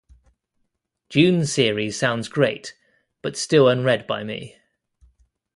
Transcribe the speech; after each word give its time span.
Dune 1.09 1.45
series 1.45 1.95
sounds 1.95 2.27
great, 2.27 2.73
but 3.21 3.37
still 3.37 3.67
unread 3.69 4.07
by 4.07 4.23
me. 4.23 4.57